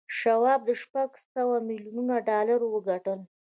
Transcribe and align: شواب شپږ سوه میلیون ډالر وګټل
شواب 0.17 0.63
شپږ 0.81 1.11
سوه 1.33 1.55
میلیون 1.69 2.07
ډالر 2.29 2.59
وګټل 2.67 3.19